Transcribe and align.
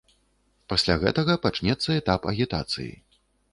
Пасля 0.73 0.95
гэтага 1.03 1.35
пачнецца 1.45 1.89
этап 2.01 2.27
агітацыі. 2.35 2.91